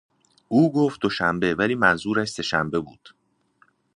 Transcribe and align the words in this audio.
او 0.47 0.73
گفت 0.73 1.01
دوشنبه 1.01 1.55
ولی 1.55 1.75
منظورش 1.75 2.29
سهشنبه 2.29 2.79
بود. 2.79 3.09